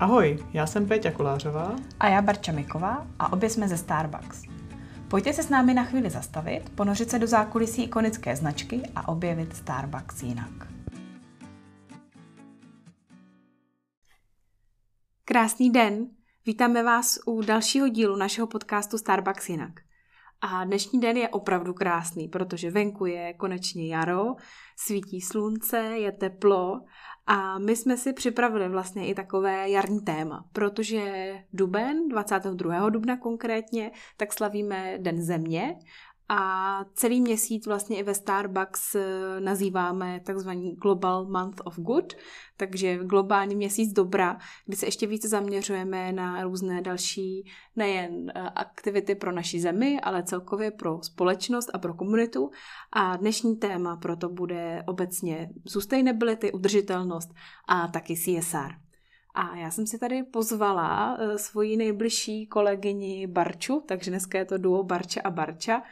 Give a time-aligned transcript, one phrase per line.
[0.00, 1.76] Ahoj, já jsem Péťa Kolářová.
[2.00, 4.42] A já Barča Miková a obě jsme ze Starbucks.
[5.08, 9.56] Pojďte se s námi na chvíli zastavit, ponořit se do zákulisí ikonické značky a objevit
[9.56, 10.68] Starbucks jinak.
[15.24, 16.06] Krásný den!
[16.46, 19.72] Vítáme vás u dalšího dílu našeho podcastu Starbucks jinak.
[20.40, 24.24] A dnešní den je opravdu krásný, protože venku je konečně jaro,
[24.76, 26.80] svítí slunce, je teplo
[27.32, 32.90] a my jsme si připravili vlastně i takové jarní téma, protože duben, 22.
[32.90, 35.76] dubna konkrétně, tak slavíme Den země
[36.32, 42.14] a celý měsíc vlastně i ve Starbucks eh, nazýváme takzvaný Global Month of Good,
[42.56, 49.14] takže globální měsíc dobra, kdy se ještě více zaměřujeme na různé další nejen eh, aktivity
[49.14, 52.50] pro naši zemi, ale celkově pro společnost a pro komunitu.
[52.92, 57.34] A dnešní téma proto bude obecně sustainability, udržitelnost
[57.68, 58.90] a taky CSR.
[59.34, 64.58] A já jsem si tady pozvala eh, svoji nejbližší kolegyni Barču, takže dneska je to
[64.58, 65.82] duo Barča a Barča.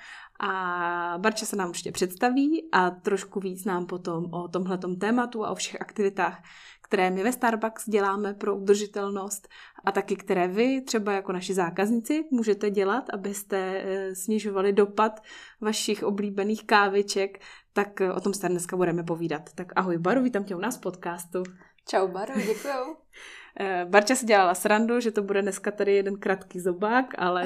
[0.40, 5.50] A Barča se nám určitě představí a trošku víc nám potom o tomhletom tématu a
[5.50, 6.42] o všech aktivitách,
[6.88, 9.48] které my ve Starbucks děláme pro udržitelnost
[9.84, 15.22] a taky které vy, třeba jako naši zákazníci, můžete dělat, abyste eh, snižovali dopad
[15.60, 17.38] vašich oblíbených káviček,
[17.72, 19.42] tak eh, o tom se dneska budeme povídat.
[19.54, 21.42] Tak ahoj Baru, vítám tě u nás v podcastu.
[21.88, 22.96] Čau Baru, děkuju.
[23.60, 27.44] Eh, Barča si dělala srandu, že to bude dneska tady jeden krátký zobák, ale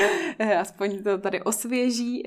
[0.60, 2.22] aspoň to tady osvěží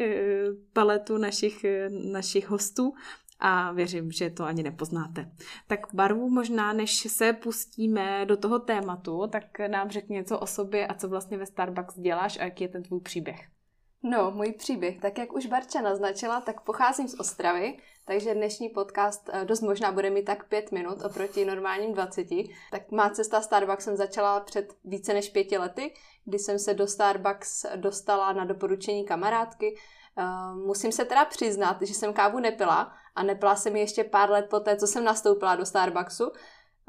[0.73, 1.65] paletu našich,
[2.11, 2.93] našich hostů
[3.39, 5.31] a věřím, že to ani nepoznáte.
[5.67, 10.88] Tak barvu možná, než se pustíme do toho tématu, tak nám řekni něco o sobě
[10.88, 13.56] a co vlastně ve Starbucks děláš a jaký je ten tvůj příběh.
[14.03, 19.30] No, můj příběh, tak jak už Barča naznačila, tak pocházím z Ostravy, takže dnešní podcast
[19.33, 22.27] eh, dost možná bude mít tak pět minut oproti normálním 20.
[22.71, 25.93] Tak má cesta Starbucks jsem začala před více než pěti lety,
[26.25, 29.75] kdy jsem se do Starbucks dostala na doporučení kamarádky,
[30.19, 34.30] Uh, musím se teda přiznat, že jsem kávu nepila a nepila jsem ji ještě pár
[34.30, 36.31] let poté, co jsem nastoupila do Starbucksu.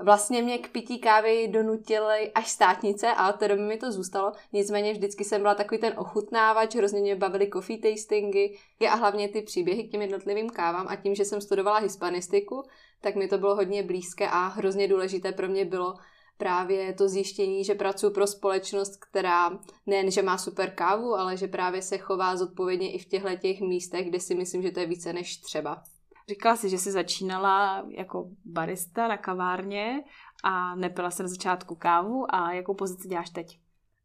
[0.02, 4.32] Vlastně mě k pití kávy donutily až státnice a od té doby mi to zůstalo.
[4.52, 8.58] Nicméně vždycky jsem byla takový ten ochutnávač, hrozně mě bavily coffee tastingy
[8.90, 12.62] a hlavně ty příběhy k těm jednotlivým kávám a tím, že jsem studovala hispanistiku,
[13.00, 15.94] tak mi to bylo hodně blízké a hrozně důležité pro mě bylo
[16.36, 21.48] právě to zjištění, že pracuji pro společnost, která nejen, že má super kávu, ale že
[21.48, 24.86] právě se chová zodpovědně i v těchto těch místech, kde si myslím, že to je
[24.86, 25.82] více než třeba.
[26.28, 30.04] Říkala jsi, že jsi začínala jako barista na kavárně
[30.44, 33.58] a nepila se na začátku kávu a jakou pozici děláš teď?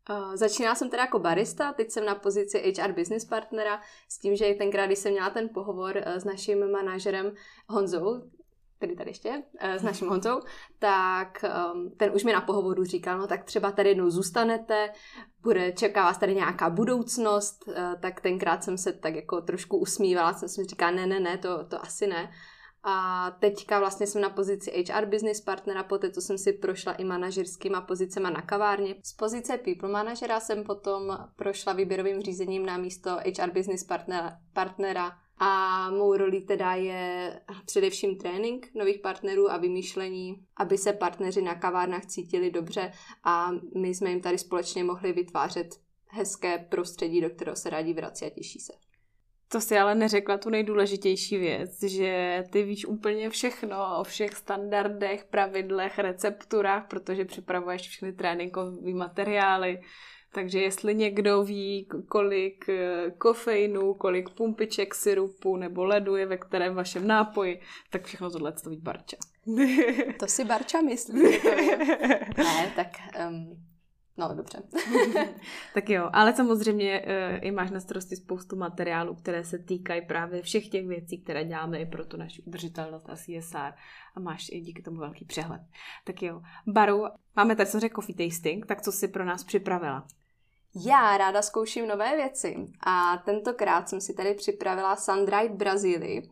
[0.10, 4.36] Uh, začínala jsem teda jako barista, teď jsem na pozici HR business partnera s tím,
[4.36, 7.34] že tenkrát, když jsem měla ten pohovor uh, s naším manažerem
[7.70, 8.32] Honzou,
[8.84, 10.42] který tady ještě, eh, s naším Honzou,
[10.80, 14.90] tak ehm, ten už mi na pohovoru říkal, no tak třeba tady jednou zůstanete,
[15.42, 20.34] bude, čeká vás tady nějaká budoucnost, eh, tak tenkrát jsem se tak jako trošku usmívala,
[20.34, 22.32] jsem si říkala, ne, ne, ne, to, to asi ne.
[22.86, 27.04] A teďka vlastně jsem na pozici HR business partnera, poté co jsem si prošla i
[27.04, 28.96] manažerskýma pozicema na kavárně.
[29.04, 35.12] Z pozice people manažera jsem potom prošla výběrovým řízením na místo HR business partnera, partnera
[35.46, 41.56] a mou roli teda je především trénink nových partnerů a vymýšlení, aby se partneři na
[41.56, 42.92] kavárnách cítili dobře
[43.24, 45.68] a my jsme jim tady společně mohli vytvářet
[46.08, 48.74] hezké prostředí, do kterého se rádi vrací a těší se.
[49.48, 55.26] To si ale neřekla tu nejdůležitější věc, že ty víš úplně všechno o všech standardech,
[55.26, 59.82] pravidlech, recepturách, protože připravuješ všechny tréninkové materiály,
[60.34, 66.76] takže jestli někdo ví, kolik eh, kofeinu, kolik pumpiček syrupu nebo ledu je ve kterém
[66.76, 69.18] vašem nápoji, tak všechno tohle to ví Barča.
[70.20, 71.78] To si Barča myslí, to je.
[72.38, 72.88] Ne, tak
[73.30, 73.64] um,
[74.18, 74.64] No, dobře.
[75.74, 80.42] tak jo, ale samozřejmě uh, i máš na starosti spoustu materiálů, které se týkají právě
[80.42, 83.74] všech těch věcí, které děláme i pro tu naši udržitelnost a CSR
[84.16, 85.62] a máš i díky tomu velký přehled.
[86.04, 87.04] Tak jo, Baru,
[87.36, 90.08] máme tady samozřejmě coffee tasting, tak co jsi pro nás připravila?
[90.76, 92.56] Já ráda zkouším nové věci
[92.86, 96.30] a tentokrát jsem si tady připravila Sundried Brazílii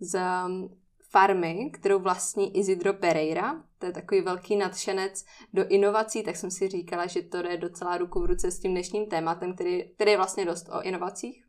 [0.00, 3.64] z um, farmy, kterou vlastní Isidro Pereira.
[3.78, 7.98] To je takový velký nadšenec do inovací, tak jsem si říkala, že to je docela
[7.98, 11.44] ruku v ruce s tím dnešním tématem, který, který je vlastně dost o inovacích.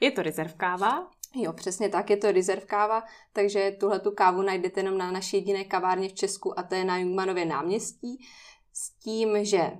[0.00, 1.10] Je to rezervkáva?
[1.34, 3.02] Jo, přesně tak, je to rezervkáva,
[3.32, 6.84] takže tuhle tu kávu najdete jenom na naší jediné kavárně v Česku a to je
[6.84, 8.24] na Jungmanově náměstí.
[8.72, 9.72] S tím, že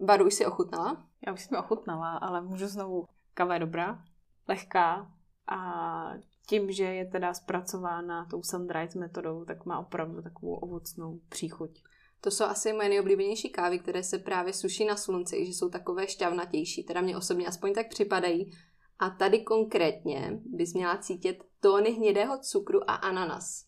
[0.00, 1.05] Baru už si ochutnala?
[1.26, 3.04] Já už jsem ochutnala, ale můžu znovu.
[3.34, 4.04] Kava je dobrá,
[4.48, 5.12] lehká
[5.48, 6.10] a
[6.46, 8.68] tím, že je teda zpracována tou sun
[8.98, 11.82] metodou, tak má opravdu takovou ovocnou příchuť.
[12.20, 16.08] To jsou asi moje nejoblíbenější kávy, které se právě suší na slunci, že jsou takové
[16.08, 18.50] šťavnatější, teda mě osobně aspoň tak připadají.
[18.98, 23.66] A tady konkrétně bys měla cítit tóny hnědého cukru a ananas.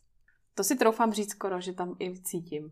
[0.55, 2.71] To si troufám říct skoro, že tam i cítím.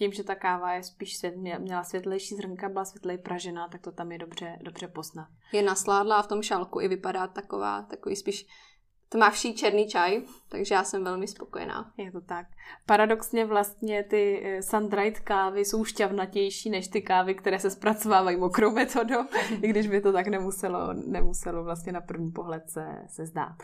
[0.00, 3.92] Tím, že ta káva je spíš svět, měla světlejší zrnka, byla světlej pražená, tak to
[3.92, 5.28] tam je dobře, dobře posnat.
[5.52, 8.46] Je nasládlá v tom šálku i vypadá taková, takový spíš
[9.10, 11.92] tmavší černý čaj, takže já jsem velmi spokojená.
[11.96, 12.46] Je to tak.
[12.86, 18.70] Paradoxně vlastně ty eh, sun-dried kávy jsou šťavnatější než ty kávy, které se zpracovávají mokrou
[18.70, 19.24] metodou,
[19.62, 23.56] i když by to tak nemuselo, nemuselo vlastně na první pohled se, se zdát.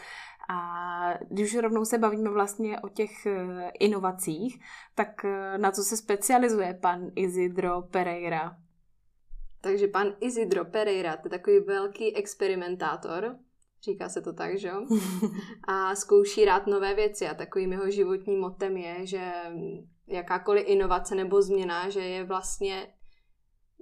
[0.49, 4.61] A když už rovnou se bavíme vlastně o těch eh, inovacích,
[4.95, 8.57] tak eh, na co se specializuje pan Isidro Pereira?
[9.61, 13.37] Takže pan Isidro Pereira, to je takový velký experimentátor,
[13.83, 14.87] říká se to tak, že jo?
[15.69, 19.33] A zkouší rád nové věci a takovým jeho životním motem je, že
[20.07, 22.93] jakákoliv inovace nebo změna, že je vlastně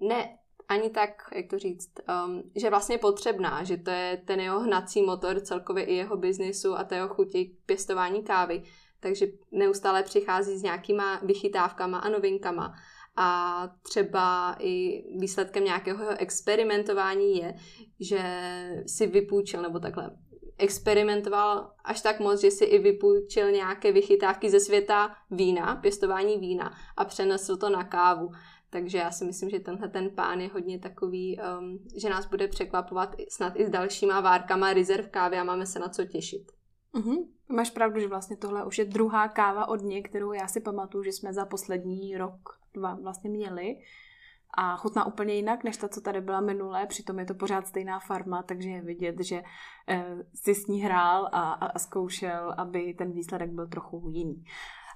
[0.01, 0.39] ne
[0.69, 1.91] ani tak, jak to říct,
[2.27, 6.75] um, že vlastně potřebná, že to je ten jeho hnací motor celkově i jeho biznisu
[6.75, 8.63] a té jeho chuti k pěstování kávy.
[9.01, 12.75] Takže neustále přichází s nějakýma vychytávkama a novinkama.
[13.17, 17.55] A třeba i výsledkem nějakého experimentování je,
[18.01, 18.23] že
[18.87, 20.11] si vypůjčil, nebo takhle,
[20.59, 26.73] experimentoval až tak moc, že si i vypůjčil nějaké vychytávky ze světa vína, pěstování vína
[26.97, 28.31] a přenesl to na kávu.
[28.71, 32.49] Takže já si myslím, že tenhle ten pán je hodně takový, um, že nás bude
[32.49, 36.53] překvapovat snad i s dalšíma várkama rezerv kávy a máme se na co těšit.
[36.95, 37.27] Mm-hmm.
[37.49, 41.05] Máš pravdu, že vlastně tohle už je druhá káva od něj, kterou já si pamatuju,
[41.05, 43.77] že jsme za poslední rok, dva vlastně měli.
[44.57, 48.01] A chutná úplně jinak, než ta, co tady byla minulé, přitom je to pořád stejná
[48.01, 49.43] farma, takže je vidět, že
[49.89, 54.45] eh, si s ní hrál a, a, a zkoušel, aby ten výsledek byl trochu jiný.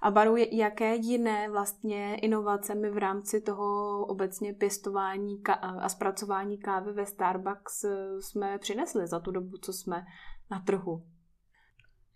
[0.02, 6.92] A Baru, jaké jiné vlastně inovace my v rámci toho obecně pěstování a zpracování kávy
[6.92, 10.04] ve Starbucks eh, jsme přinesli za tu dobu, co jsme
[10.50, 11.02] na trhu?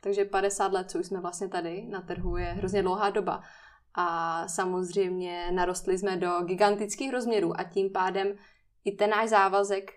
[0.04, 3.42] Takže 50 let, co už jsme vlastně tady na trhu, je hrozně dlouhá doba.
[3.94, 8.36] A samozřejmě narostli jsme do gigantických rozměrů a tím pádem
[8.84, 9.92] i ten náš závazek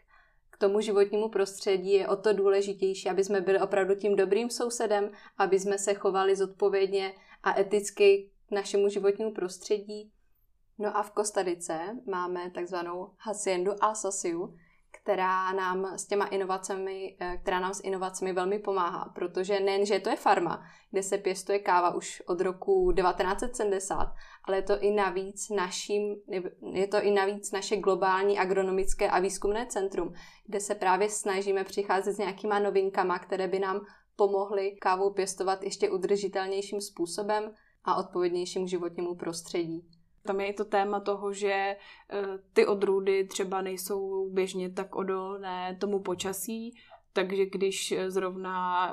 [0.49, 5.11] k tomu životnímu prostředí je o to důležitější, aby jsme byli opravdu tím dobrým sousedem,
[5.37, 7.13] aby jsme se chovali zodpovědně
[7.43, 10.11] a eticky k našemu životnímu prostředí.
[10.79, 11.79] No a v Kostadice
[12.11, 14.55] máme takzvanou Haciendu Alsaciu,
[15.05, 19.99] která nám s těma inovacemi, eh, která nám s inovacemi velmi pomáhá, protože nejen, že
[19.99, 24.13] to je farma, kde se pěstuje káva už od roku 1970,
[24.43, 26.15] ale je to i navíc naším,
[26.71, 30.13] je to i navíc naše globální agronomické a výzkumné centrum,
[30.45, 33.81] kde se právě snažíme přicházet s nějakýma novinkama, které by nám
[34.15, 37.51] pomohly kávu pěstovat ještě udržitelnějším způsobem
[37.83, 39.89] a odpovědnějším k životnímu prostředí.
[40.25, 41.77] Tam je i to téma toho, že eh,
[42.53, 46.77] ty odrůdy třeba nejsou běžně tak odolné tomu počasí,
[47.13, 48.87] takže když zrovna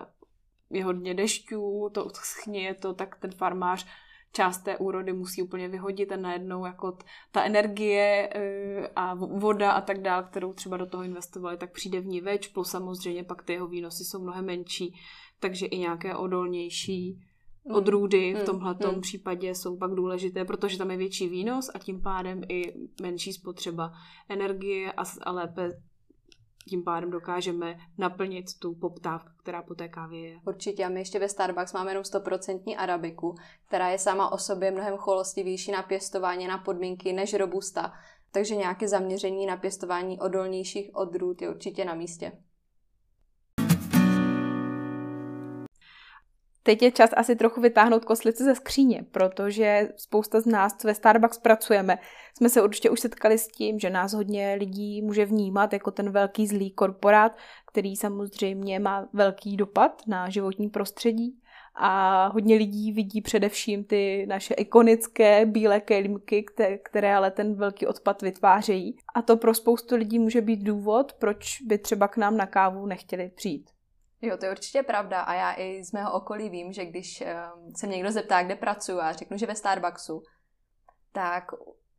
[0.70, 3.86] je hodně dešťů, to schněje to, tak ten farmář
[4.32, 6.98] část té úrody musí úplně vyhodit a najednou jako
[7.32, 12.00] ta energie eh, a voda a tak dále, kterou třeba do toho investovali, tak přijde
[12.00, 14.94] v ní več, plus samozřejmě pak ty jeho výnosy jsou mnohem menší,
[15.40, 17.20] takže i nějaké odolnější.
[17.70, 18.44] Odrůdy v mm.
[18.46, 19.00] tomhle mm.
[19.00, 23.92] případě jsou pak důležité, protože tam je větší výnos a tím pádem i menší spotřeba
[24.28, 25.70] energie a, a lépe
[26.68, 30.40] tím pádem dokážeme naplnit tu poptávku, která po té kávě je.
[30.46, 33.34] Určitě a my ještě ve Starbucks máme jenom 100% arabiku,
[33.66, 37.92] která je sama o sobě mnohem cholostivější na pěstování, na podmínky než robusta.
[38.32, 42.32] Takže nějaké zaměření na pěstování odolnějších odrůd je určitě na místě.
[46.62, 51.38] Teď je čas asi trochu vytáhnout koslice ze skříně, protože spousta z nás, ve Starbucks
[51.38, 51.98] pracujeme,
[52.36, 56.10] jsme se určitě už setkali s tím, že nás hodně lidí může vnímat jako ten
[56.10, 61.38] velký zlý korporát, který samozřejmě má velký dopad na životní prostředí
[61.74, 66.44] a hodně lidí vidí především ty naše ikonické bílé kelímky,
[66.82, 68.96] které ale ten velký odpad vytvářejí.
[69.14, 72.86] A to pro spoustu lidí může být důvod, proč by třeba k nám na kávu
[72.86, 73.70] nechtěli přijít.
[74.22, 77.74] Jo, to je určitě pravda a já i z mého okolí vím, že když um,
[77.74, 80.22] se někdo zeptá, kde pracuji a řeknu, že ve Starbucksu,
[81.12, 81.44] tak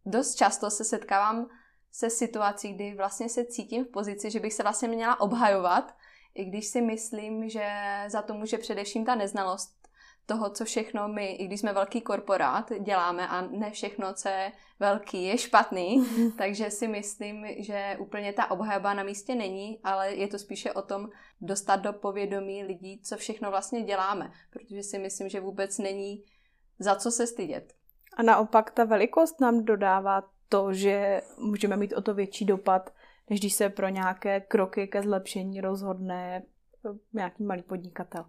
[0.05, 1.49] dost často se setkávám
[1.91, 5.95] se situací, kdy vlastně se cítím v pozici, že bych se vlastně měla obhajovat,
[6.35, 7.69] i když si myslím, že
[8.07, 9.82] za to může především ta neznalost
[10.25, 14.51] toho, co všechno my, i když jsme velký korporát, děláme a ne všechno, co je
[14.79, 16.05] velký, je špatný,
[16.37, 20.81] takže si myslím, že úplně ta obhajoba na místě není, ale je to spíše o
[20.81, 21.09] tom
[21.41, 26.23] dostat do povědomí lidí, co všechno vlastně děláme, protože si myslím, že vůbec není
[26.79, 27.73] za co se stydět.
[28.17, 32.93] A naopak ta velikost nám dodává to, že můžeme mít o to větší dopad,
[33.29, 36.43] než když se pro nějaké kroky ke zlepšení rozhodne
[36.85, 38.25] eh, nějaký malý podnikatel.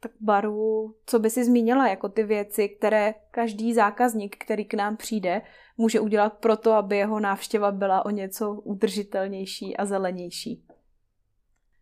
[0.00, 4.96] Tak Baru, co by si zmínila jako ty věci, které každý zákazník, který k nám
[4.96, 5.42] přijde,
[5.76, 10.64] může udělat pro to, aby jeho návštěva byla o něco udržitelnější a zelenější?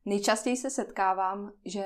[0.04, 1.84] Nejčastěji se setkávám, že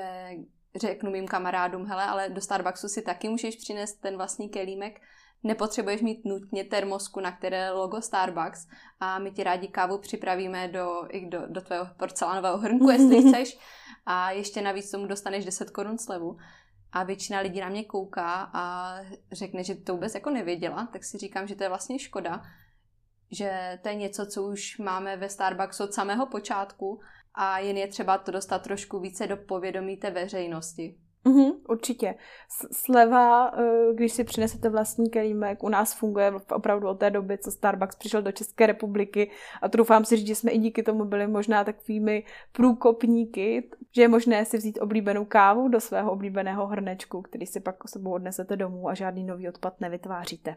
[0.75, 5.01] řeknu mým kamarádům, hele, ale do Starbucksu si taky můžeš přinést ten vlastní kelímek,
[5.43, 8.67] nepotřebuješ mít nutně termosku, na které logo Starbucks
[8.99, 13.57] a my ti rádi kávu připravíme do, i do, do tvého porcelánového hrnku, jestli chceš
[14.05, 16.37] a ještě navíc tomu dostaneš 10 korun slevu.
[16.91, 18.95] A většina lidí na mě kouká a
[19.31, 22.41] řekne, že to vůbec jako nevěděla, tak si říkám, že to je vlastně škoda,
[23.31, 27.01] že to je něco, co už máme ve Starbucksu od samého počátku
[27.33, 30.97] a jen je třeba to dostat trošku více do povědomí té veřejnosti.
[31.25, 32.15] Mm-hmm, určitě.
[32.71, 37.51] Sleva, eh, když si přinesete vlastní kelímek, u nás funguje opravdu od té doby, co
[37.51, 41.27] Starbucks přišel do České republiky a doufám si říct, že jsme i díky tomu byli
[41.27, 47.45] možná takovými průkopníky, že je možné si vzít oblíbenou kávu do svého oblíbeného hrnečku, který
[47.45, 50.55] si pak o sebou odnesete domů a žádný nový odpad nevytváříte.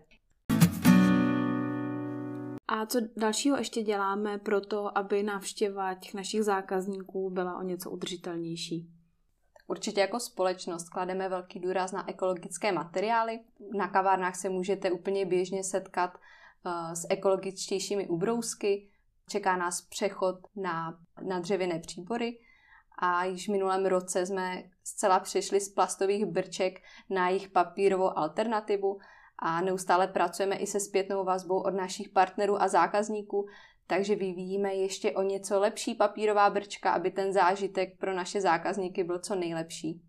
[2.68, 7.90] A co dalšího ještě děláme pro to, aby návštěva těch našich zákazníků byla o něco
[7.90, 8.95] udržitelnější?
[9.66, 13.40] Určitě jako společnost klademe velký důraz na ekologické materiály.
[13.76, 18.88] Na kavárnách se můžete úplně běžně setkat uh, s ekologičtějšími ubrousky.
[19.28, 22.38] Čeká nás přechod na, na dřevěné příbory
[22.98, 26.80] a již v minulém roce jsme zcela přešli z plastových brček
[27.10, 28.98] na jejich papírovou alternativu
[29.38, 33.48] a neustále pracujeme i se zpětnou vazbou od našich partnerů a zákazníků,
[33.86, 39.18] takže vyvíjíme ještě o něco lepší papírová brčka, aby ten zážitek pro naše zákazníky byl
[39.18, 40.00] co nejlepší.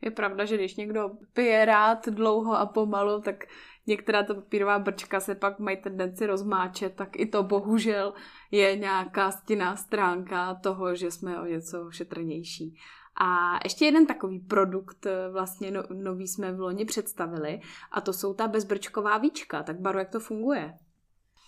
[0.00, 3.44] Je pravda, že když někdo pije rád dlouho a pomalu, tak
[3.86, 8.14] některá ta papírová brčka se pak mají tendenci rozmáčet, tak i to bohužel
[8.50, 12.74] je nějaká stinná stránka toho, že jsme o něco šetrnější.
[13.20, 17.60] A ještě jeden takový produkt eh, vlastně no, nový jsme v loni představili
[17.92, 19.62] a to jsou ta bezbrčková víčka.
[19.62, 20.74] Tak Baru, jak to funguje?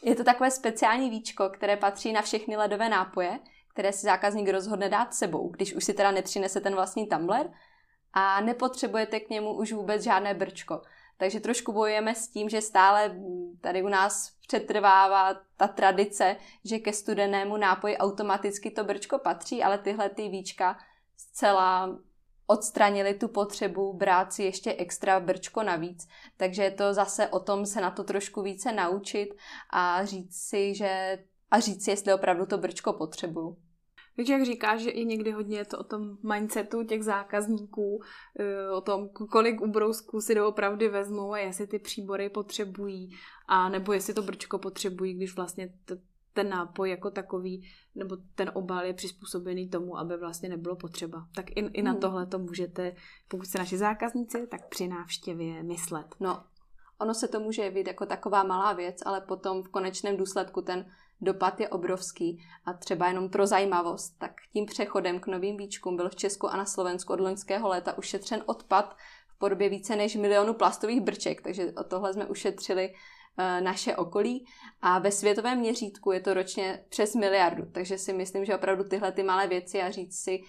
[0.02, 3.38] Je to takové speciální víčko, které patří na všechny ledové nápoje,
[3.69, 7.50] které si zákazník rozhodne dát sebou, když už si teda nepřinese ten vlastní tumbler
[8.12, 10.83] a nepotřebujete k němu už vůbec žádné brčko.
[11.16, 13.16] Takže trošku bojujeme s tím, že stále
[13.61, 19.78] tady u nás přetrvává ta tradice, že ke studenému nápoji automaticky to brčko patří, ale
[19.78, 20.78] tyhle ty víčka
[21.16, 21.99] zcela
[22.50, 26.09] odstranili tu potřebu brát si ještě extra brčko navíc.
[26.37, 29.28] Takže je to zase o tom se na to trošku více naučit
[29.73, 31.19] a říct si, že
[31.50, 33.57] a říct si, jestli opravdu to brčko potřebuju.
[34.16, 38.02] Takže jak říkáš, že i někdy hodně je to o tom mindsetu těch zákazníků,
[38.38, 43.11] eh, o tom, kolik ubrousků si doopravdy vezmou a jestli ty příbory potřebují,
[43.49, 45.73] a nebo jestli to brčko potřebují, když vlastně
[46.33, 51.27] ten nápoj jako takový, nebo ten obal je přizpůsobený tomu, aby vlastně nebylo potřeba.
[51.35, 52.01] Tak i, i na hmm.
[52.01, 52.95] tohle to můžete,
[53.29, 56.07] pokud jste naši zákazníci, tak při návštěvě myslet.
[56.21, 56.45] No,
[56.99, 60.91] ono se to může jevit jako taková malá věc, ale potom v konečném důsledku ten
[61.21, 66.09] dopad je obrovský a třeba jenom pro zajímavost, tak tím přechodem k novým víčkům byl
[66.09, 68.97] v Česku a na Slovensku od loňského léta ušetřen odpad
[69.29, 72.95] v podobě více než milionu plastových brček, takže o tohle jsme ušetřili
[73.61, 74.47] naše okolí
[74.83, 79.13] a ve světovém měřítku je to ročně přes miliardu, takže si myslím, že opravdu tyhle
[79.13, 80.43] ty malé věci a říct si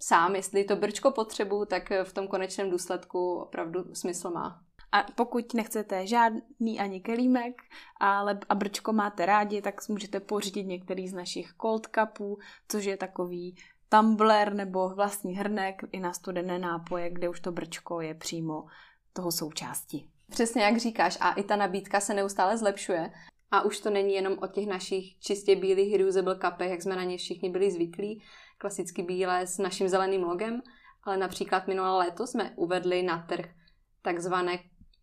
[0.00, 4.60] sám, jestli to brčko potřebuju, tak v tom konečném důsledku opravdu smysl má.
[4.92, 7.62] A pokud nechcete žádný ani kelímek,
[8.00, 12.96] ale a brčko máte rádi, tak můžete pořídit některý z našich cold cupů, což je
[12.96, 13.56] takový
[13.88, 18.64] tumbler nebo vlastní hrnek i na studené nápoje, kde už to brčko je přímo
[19.12, 20.10] toho součástí.
[20.30, 23.10] Přesně jak říkáš, a i ta nabídka se neustále zlepšuje.
[23.50, 27.04] A už to není jenom o těch našich čistě bílých reusable cupech, jak jsme na
[27.04, 28.22] ně všichni byli zvyklí,
[28.58, 30.62] klasicky bílé s naším zeleným logem,
[31.04, 33.46] ale například minulé léto jsme uvedli na trh
[34.02, 34.58] takzvané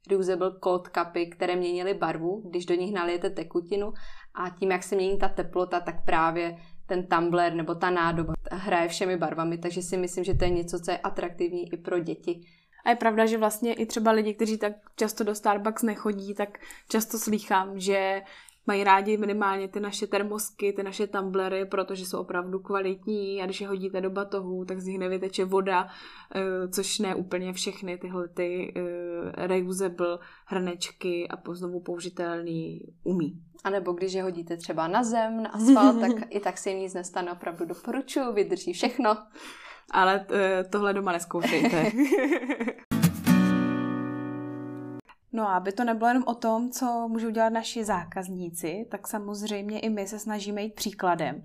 [0.09, 3.93] reusable cold cupy, které měnily barvu, když do nich nalijete tekutinu
[4.33, 8.87] a tím, jak se mění ta teplota, tak právě ten tumbler nebo ta nádoba hraje
[8.87, 12.41] všemi barvami, takže si myslím, že to je něco, co je atraktivní i pro děti
[12.85, 16.59] a je pravda, že vlastně i třeba lidi, kteří tak často do Starbucks nechodí, tak
[16.89, 18.21] často slýchám, že
[18.67, 23.41] mají rádi minimálně ty naše termosky, ty naše tumblery, protože jsou opravdu kvalitní.
[23.41, 25.88] A když je hodíte do batohu, tak z nich nevyteče voda,
[26.35, 33.41] eh, což ne úplně všechny tyhle ty eh, reusable hrnečky a znovu použitelný umí.
[33.63, 36.79] A nebo když je hodíte třeba na zem, na asfalt, tak i tak se jim
[36.79, 39.17] nic nestane, opravdu doporučuji, vydrží všechno
[39.91, 41.91] ale eh, tohle doma neskoušejte.
[45.33, 49.79] No a aby to nebylo jenom o tom, co můžou dělat naši zákazníci, tak samozřejmě
[49.79, 51.43] i my se snažíme jít příkladem.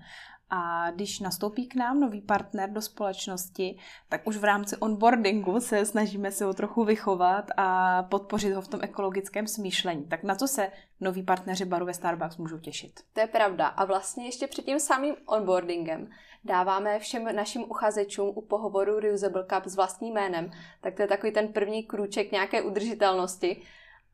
[0.51, 5.85] A když nastoupí k nám nový partner do společnosti, tak už v rámci onboardingu se
[5.85, 10.05] snažíme se ho trochu vychovat a podpořit ho v tom ekologickém smýšlení.
[10.05, 13.01] Tak na co se noví partneři baru ve Starbucks můžou těšit?
[13.13, 13.67] To je pravda.
[13.67, 16.09] A vlastně ještě před tím samým onboardingem
[16.45, 20.51] dáváme všem našim uchazečům u pohovoru Reusable Cup s vlastním jménem.
[20.81, 23.63] Tak to je takový ten první krůček nějaké udržitelnosti.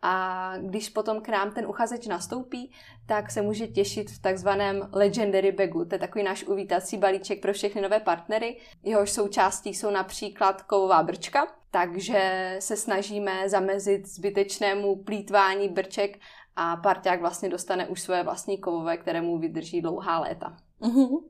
[0.02, 2.72] A když potom k nám ten uchazeč nastoupí,
[3.06, 5.84] tak se může těšit v takzvaném Legendary Bagu.
[5.84, 8.56] To je takový náš uvítací balíček pro všechny nové partnery.
[8.82, 16.18] Jehož součástí jsou například kovová brčka, takže se snažíme zamezit zbytečnému plítvání brček
[16.56, 20.56] a parťák vlastně dostane už svoje vlastní kovové, které mu vydrží dlouhá léta.
[20.80, 21.22] Uh-huh.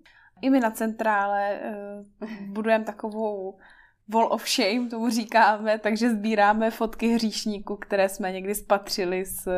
[0.43, 1.61] I my na centrále
[2.21, 3.59] uh, budujeme takovou
[4.09, 9.49] wall of shame, tomu říkáme, takže sbíráme fotky hříšníků, které jsme někdy spatřili s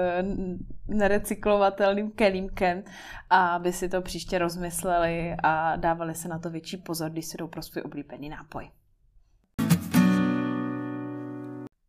[0.88, 2.84] nerecyklovatelným kelímkem,
[3.30, 7.48] aby si to příště rozmysleli a dávali se na to větší pozor, když si jdou
[7.48, 8.70] pro svůj oblíbený nápoj.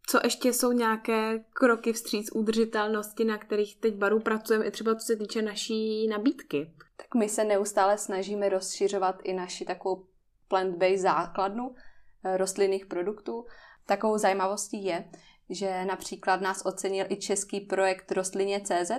[0.07, 5.05] Co ještě jsou nějaké kroky vstříc udržitelnosti, na kterých teď baru pracujeme, i třeba co
[5.05, 6.71] se týče naší nabídky?
[6.97, 10.05] Tak my se neustále snažíme rozšiřovat i naši takovou
[10.50, 11.94] plant-based základnu, Eh,
[12.38, 13.46] rostlinných produktů.
[13.86, 15.05] Takovou zajímavostí je,
[15.50, 18.91] že například nás ocenil i český projekt Rostlině CZ,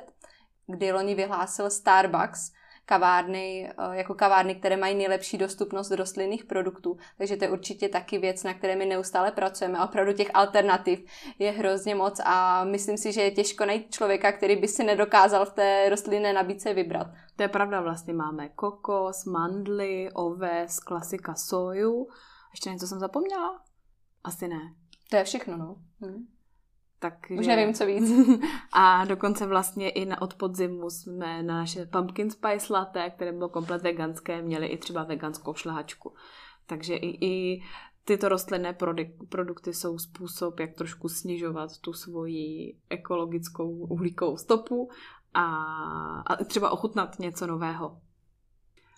[0.66, 2.52] kdy loni vyhlásil Starbucks
[2.87, 6.97] kavárny, eh, jako kavárny, které mají nejlepší dostupnost rostlinných produktů.
[7.18, 9.78] Takže to je určitě taky věc, na které my neustále pracujeme.
[9.78, 11.04] A opravdu těch alternativ
[11.38, 15.45] je hrozně moc a myslím si, že je těžko najít člověka, který by si nedokázal
[15.45, 17.06] v té rostlinné nabídce vybrat.
[17.37, 22.08] To je pravda, vlastně máme kokos, mandly, oves, klasika soju,
[22.56, 23.60] ještě něco jsem zapomněla?
[24.25, 24.75] Asi ne.
[25.10, 25.76] To je všechno, no.
[26.00, 26.26] Hm.
[26.99, 28.10] Tak, Už nevím, co víc.
[28.73, 33.49] a dokonce vlastně i na od podzimu jsme na naše pumpkin spice latte, které bylo
[33.49, 36.14] komplet veganské, měli i třeba veganskou šlehačku.
[36.66, 37.62] Takže i, i
[38.04, 38.76] tyto rostlinné
[39.28, 44.90] produkty jsou způsob, jak trošku snižovat tu svoji ekologickou uhlíkovou stopu
[45.34, 45.45] a,
[46.26, 48.00] a třeba ochutnat něco nového.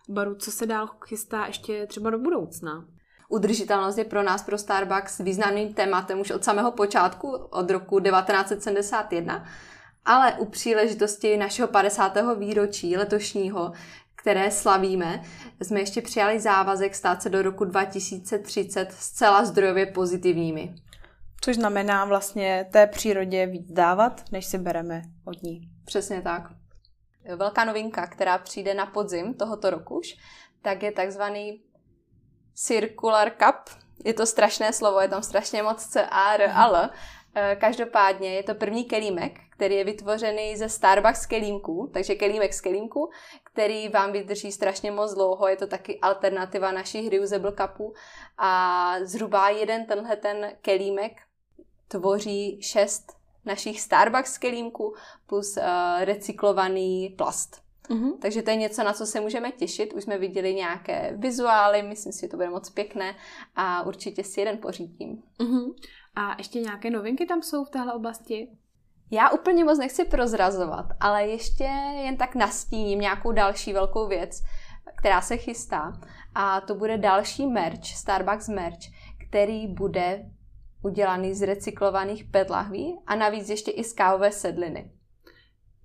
[0.08, 2.97] Baru, co se dál chystá ještě třeba do budoucna?
[3.28, 9.46] Udržitelnost je pro nás, pro Starbucks, významným tématem už od samého počátku, od roku 1971,
[10.04, 12.16] ale u příležitosti našeho 50.
[12.38, 13.72] výročí letošního,
[14.14, 15.22] které slavíme,
[15.60, 20.74] jsme ještě přijali závazek stát se do roku 2030 zcela zdrojově pozitivními.
[21.40, 25.60] Což znamená vlastně té přírodě víc dávat, než si bereme od ní.
[25.84, 26.42] Přesně tak.
[27.36, 30.16] Velká novinka, která přijde na podzim tohoto roku už,
[30.62, 31.62] tak je takzvaný
[32.58, 33.70] Circular Cup.
[34.04, 36.90] Je to strašné slovo, je tam strašně moc C, A, R, L.
[37.34, 42.60] Eh, každopádně je to první kelímek, který je vytvořený ze Starbucks kelímků, takže kelímek z
[42.60, 43.10] kelímku,
[43.44, 45.48] který vám vydrží strašně moc dlouho.
[45.48, 47.94] Je to taky alternativa našich reusable cupů
[48.38, 51.12] a zhruba jeden tenhle ten kelímek
[51.88, 53.12] tvoří šest
[53.44, 54.94] našich Starbucks kelímků
[55.26, 55.64] plus uh,
[56.04, 57.67] recyklovaný plast.
[57.90, 58.18] Mm-hmm.
[58.18, 59.92] Takže to je něco, na co se můžeme těšit.
[59.92, 63.14] Už jsme viděli nějaké vizuály, myslím si, že to bude moc pěkné
[63.56, 65.22] a určitě si jeden pořídím.
[65.40, 65.74] Mm-hmm.
[66.14, 68.48] A ještě nějaké novinky tam jsou v téhle oblasti?
[69.10, 71.64] Já úplně moc nechci prozrazovat, ale ještě
[72.04, 74.42] jen tak nastíním nějakou další velkou věc,
[74.96, 75.92] která se chystá.
[76.34, 78.78] A to bude další merch, Starbucks merch,
[79.28, 80.30] který bude
[80.84, 84.90] udělaný z recyklovaných PET lahví a navíc ještě i z kávové sedliny.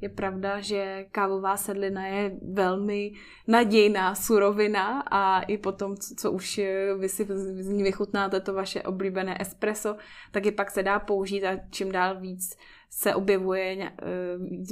[0.04, 3.12] Je pravda, že kávová sedlina je velmi
[3.48, 6.62] nadějná surovina a i potom, co, už
[7.00, 7.28] vy si
[7.60, 9.96] z ní vychutnáte to vaše oblíbené espresso,
[10.32, 12.58] tak je pak se dá použít a čím dál víc
[12.90, 13.92] se objevuje eh,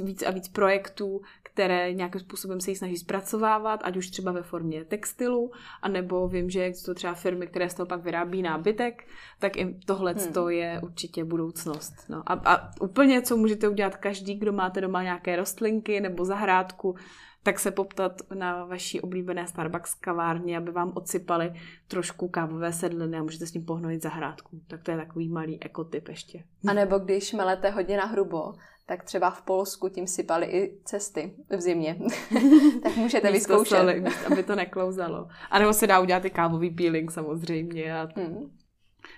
[0.04, 1.20] víc a víc projektů,
[1.54, 6.50] které nějakým způsobem se ji snaží zpracovávat, ať už třeba ve formě textilu, anebo vím,
[6.50, 9.06] že existují třeba firmy, které z toho pak vyrábí nábytek,
[9.38, 10.48] tak i tohle hmm.
[10.48, 11.94] je určitě budoucnost.
[12.08, 12.22] No.
[12.26, 16.96] A, a úplně, co můžete udělat každý, kdo máte doma nějaké rostlinky nebo zahrádku,
[17.42, 21.52] tak se poptat na vaší oblíbené Starbucks kavárně, aby vám odsypali
[21.88, 24.60] trošku kávové sedliny a můžete s tím pohnojit zahrádku.
[24.66, 26.44] Tak to je takový malý ekotyp ještě.
[26.68, 28.52] A nebo když melete hodně na hrubo,
[28.86, 31.98] tak třeba v Polsku tím sypali i cesty v zimě.
[32.82, 33.78] tak můžete vyzkoušet.
[33.78, 35.28] Soli, aby to neklouzalo.
[35.50, 37.94] A nebo se dá udělat i kávový peeling samozřejmě.
[37.94, 38.50] A hmm.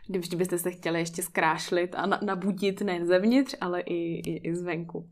[0.09, 5.09] Když byste se chtěli ještě zkrášlit a nabudit nejen zevnitř, ale i, i, i zvenku.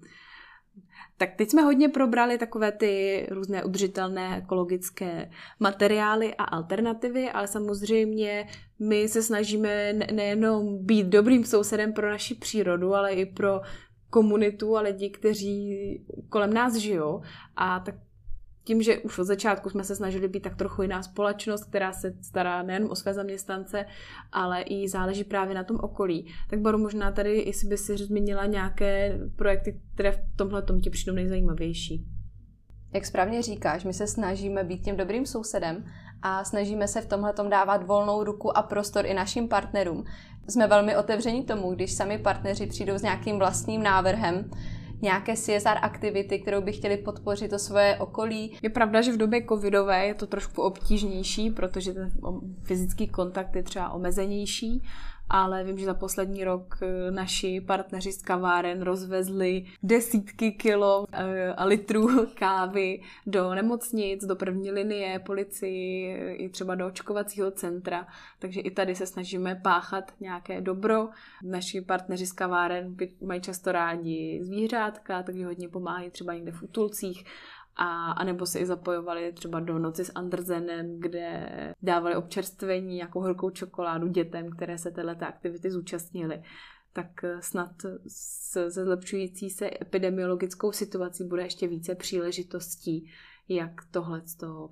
[1.22, 5.30] Tak teď jsme hodně probrali takové ty různé udržitelné ekologické
[5.61, 8.46] materiály a alternativy, ale samozřejmě
[8.78, 13.61] my se snažíme nejenom být dobrým sousedem pro naši přírodu, ale i pro
[14.11, 15.76] komunitu a lidi, kteří
[16.28, 17.22] kolem nás žijou.
[17.56, 17.94] A tak
[18.64, 22.14] tím, že už od začátku jsme se snažili být tak trochu jiná společnost, která se
[22.22, 23.85] stará nejen o své zaměstnance,
[24.33, 26.35] ale i záleží právě na tom okolí.
[26.51, 30.90] Tak Baru, možná tady, jestli by si zmínila nějaké projekty, které v tomhle tom ti
[30.90, 32.07] přijdou nejzajímavější.
[32.94, 35.85] Jak správně říkáš, my se snažíme být tím dobrým sousedem
[36.22, 40.05] a snažíme se v tomhle dávat volnou ruku a prostor i našim partnerům.
[40.48, 44.51] Jsme velmi otevření tomu, když sami partneři přijdou s nějakým vlastním návrhem,
[45.02, 48.56] nějaké CSR aktivity, kterou by chtěli podpořit to svoje okolí.
[48.62, 52.12] Je pravda, že v době covidové je to trošku obtížnější, protože ten
[52.62, 54.82] fyzický kontakt je třeba omezenější,
[55.28, 61.54] ale vím, že za poslední rok eh, naši partneři z kaváren rozvezli desítky kilo eh,
[61.54, 68.06] a litrů kávy do nemocnic, do první linie, policii, i třeba do očkovacího centra,
[68.38, 71.08] takže i tady se snažíme páchat nějaké dobro.
[71.42, 77.24] Naši partneři z kaváren mají často rádi zvířátka, takže hodně pomáhají třeba někde v útulcích
[77.76, 81.48] a, a nebo se i zapojovali třeba do noci s Andersenem, kde
[81.82, 86.42] dávali občerstvení, jako horkou čokoládu dětem, které se této aktivity zúčastnili
[86.92, 87.70] tak snad
[88.06, 93.11] se zlepšující se epidemiologickou situací bude ještě více příležitostí,
[93.48, 94.22] jak tohle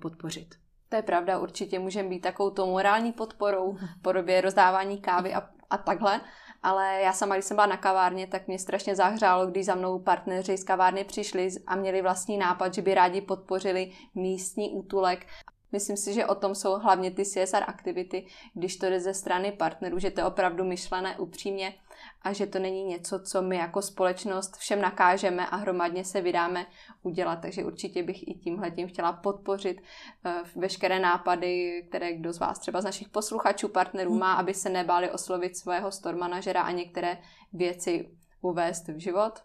[0.01, 0.55] podpořit.
[0.89, 5.49] To je pravda, určitě můžeme být takovou tou morální podporou v podobě rozdávání kávy a,
[5.69, 6.21] a takhle,
[6.63, 9.99] ale já sama, když jsem byla na kavárně, tak mě strašně zahřálo, když za mnou
[9.99, 15.27] partneři z kavárny přišli a měli vlastní nápad, že by rádi podpořili místní útulek.
[15.71, 19.51] Myslím si, že o tom jsou hlavně ty CSR aktivity, když to jde ze strany
[19.51, 21.73] partnerů, že to je opravdu myšlené upřímně
[22.21, 26.65] a že to není něco, co my jako společnost všem nakážeme a hromadně se vydáme
[27.03, 27.39] udělat.
[27.41, 32.59] Takže určitě bych i tímhle tím chtěla podpořit uh, veškeré nápady, které kdo z vás
[32.59, 37.17] třeba z našich posluchačů, partnerů má, aby se nebáli oslovit svého store manažera a některé
[37.53, 38.09] věci
[38.41, 39.39] uvést v život.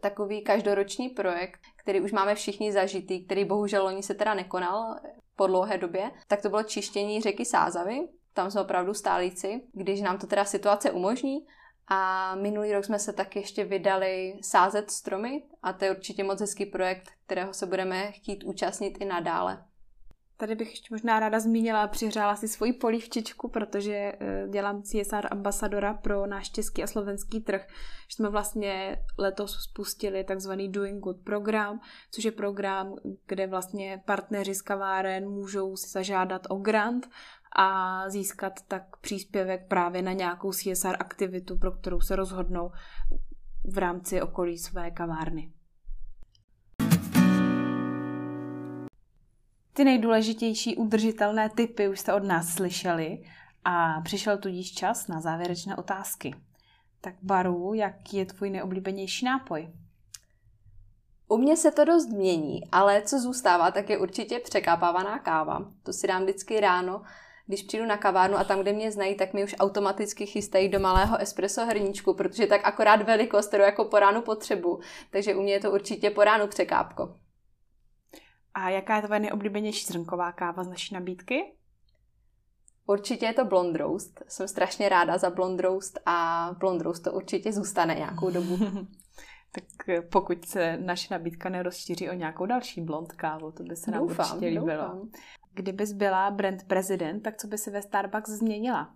[0.00, 4.96] Takový každoroční projekt, který už máme všichni zažitý, který bohužel loni se teda nekonal
[5.36, 8.08] po dlouhé době, tak to bylo čištění řeky Sázavy.
[8.34, 11.46] Tam jsme opravdu stálíci, když nám to teda situace umožní,
[11.88, 16.40] a minulý rok jsme se tak ještě vydali sázet stromy a to je určitě moc
[16.40, 19.64] hezký projekt, kterého se budeme chtít účastnit i nadále.
[20.42, 25.26] Tady bych ještě možná ráda zmínila a přihřála si svoji polívčičku, protože eh, dělám CSR
[25.30, 27.66] ambasadora pro náš český a slovenský trh.
[28.08, 34.54] Že jsme vlastně letos spustili takzvaný Doing Good program, což je program, kde vlastně partneři
[34.54, 37.08] z kaváren můžou si zažádat o grant
[37.56, 42.70] a získat tak příspěvek právě na nějakou CSR aktivitu, pro kterou se rozhodnou
[43.64, 45.52] v rámci okolí své kavárny.
[49.72, 53.24] Ty nejdůležitější udržitelné typy už jste od nás slyšeli
[53.64, 56.34] a přišel tudíž čas na závěrečné otázky.
[57.00, 59.72] Tak Baru, jaký je tvůj nejoblíbenější nápoj?
[61.28, 65.72] U mě se to dost mění, ale co zůstává, tak je určitě překápávaná káva.
[65.82, 67.02] To si dám vždycky ráno
[67.52, 70.80] když přijdu na kavárnu a tam, kde mě znají, tak mi už automaticky chystají do
[70.80, 74.80] malého espresso hrníčku, protože tak akorát velikost, kterou jako po ránu potřebu.
[75.10, 77.16] Takže u mě je to určitě po ránu překápko.
[78.54, 81.52] A jaká je tvoje nejoblíbenější zrnková káva z naší nabídky?
[82.86, 84.22] Určitě je to blond roast.
[84.28, 88.58] Jsem strašně ráda za blond roast a blond roast to určitě zůstane nějakou dobu.
[89.52, 89.64] tak
[90.12, 94.26] pokud se naše nabídka nerozšíří o nějakou další blond kávu, to by se nám doufám,
[94.26, 94.66] určitě líbilo.
[94.66, 95.10] Doufám.
[95.54, 98.94] Kdybys byla brand prezident, tak co by si ve Starbucks změnila?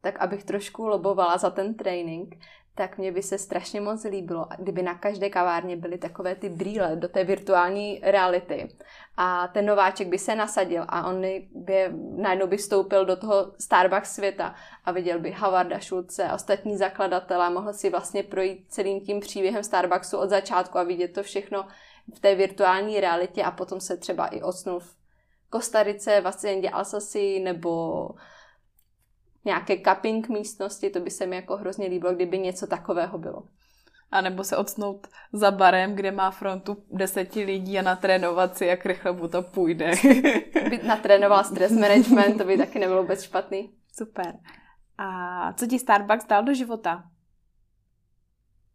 [0.00, 2.36] Tak abych trošku lobovala za ten trénink,
[2.74, 6.96] tak mě by se strašně moc líbilo, kdyby na každé kavárně byly takové ty brýle
[6.96, 8.68] do té virtuální reality.
[9.16, 11.22] A ten nováček by se nasadil a on
[11.54, 16.76] by najednou by vstoupil do toho Starbucks světa a viděl by Havarda Schulze a ostatní
[16.76, 21.22] zakladatele a mohl si vlastně projít celým tím příběhem Starbucksu od začátku a vidět to
[21.22, 21.66] všechno
[22.14, 24.96] v té virtuální realitě a potom se třeba i osnul v
[25.50, 28.08] Kostarice, v Ascendě Alsasi nebo
[29.44, 33.42] nějaké cupping místnosti, to by se mi jako hrozně líbilo, kdyby něco takového bylo.
[34.10, 38.86] A nebo se odsnout za barem, kde má frontu deseti lidí a natrénovat si, jak
[38.86, 39.92] rychle mu to půjde.
[40.70, 43.72] by natrénoval stres management, to by taky nebylo vůbec špatný.
[43.96, 44.34] Super.
[44.98, 47.04] A co ti Starbucks dal do života?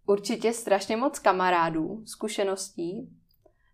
[0.08, 3.10] Určitě strašně moc kamarádů, zkušeností.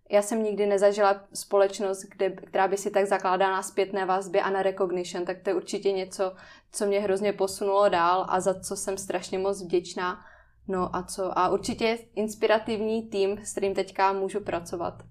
[0.09, 4.49] Já jsem nikdy nezažila společnost, kde, která by si tak zakládala na zpětné vazbě a
[4.49, 6.35] na recognition, tak to je určitě něco,
[6.71, 10.25] co mě hrozně posunulo dál a za co jsem strašně moc vděčná.
[10.67, 11.39] No a co?
[11.39, 15.03] A určitě inspirativní tým, s kterým teďka můžu pracovat.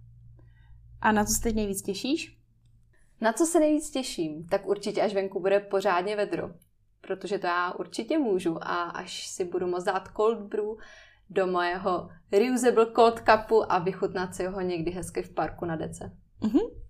[1.00, 2.38] A na co se teď nejvíc těšíš?
[3.20, 4.46] Na co se nejvíc těším?
[4.46, 6.50] Tak určitě, až venku bude pořádně vedro
[7.02, 10.64] protože to já určitě můžu a až si budu moct dát cold brew
[11.32, 16.12] do mojeho reusable cold cupu a vychutnat si ho někdy hezky v parku na dece.
[16.42, 16.82] Mm-hmm.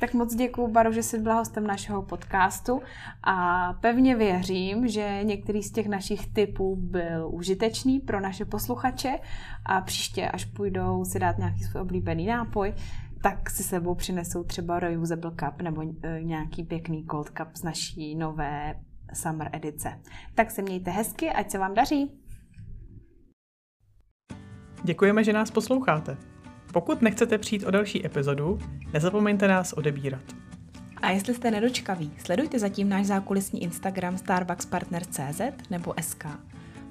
[0.00, 2.80] Tak moc děkuji, Baru, že jsi byla hostem našeho podcastu
[3.22, 9.18] a pevně věřím, že některý z těch našich typů byl užitečný pro naše posluchače
[9.66, 12.74] a příště, až půjdou si dát nějaký svůj oblíbený nápoj,
[13.22, 18.14] tak si sebou přinesou třeba reusable cup nebo e, nějaký pěkný cold cup z naší
[18.14, 18.74] nové
[19.14, 20.00] summer edice.
[20.34, 22.25] Tak se mějte hezky, ať se vám daří.
[24.86, 26.16] Děkujeme, že nás posloucháte.
[26.72, 28.58] Pokud nechcete přijít o další epizodu,
[28.92, 30.22] nezapomeňte nás odebírat.
[31.02, 36.24] A jestli jste nedočkaví, sledujte zatím náš zákulisní Instagram starbuckspartner.cz nebo SK,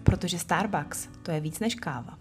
[0.04, 2.18] protože Starbucks to je víc než káva.